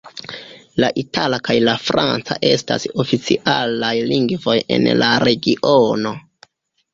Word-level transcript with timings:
La 0.83 0.87
itala 1.01 1.37
kaj 1.47 1.55
la 1.67 1.75
franca 1.89 2.37
estas 2.49 2.87
oficialaj 3.03 3.93
lingvoj 4.13 4.57
en 4.79 4.89
la 5.03 5.11
regiono. 5.27 6.17